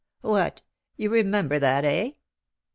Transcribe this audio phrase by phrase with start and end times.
[0.21, 0.63] "What!
[0.97, 2.13] you remember that, eh?"